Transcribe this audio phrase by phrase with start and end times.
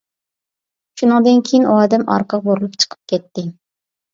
[1.01, 3.49] شۇنىڭدىن كىيىن ئۇ ئادەم ئارقىغا بۇرۇلۇپ چىقىپ كەتتى.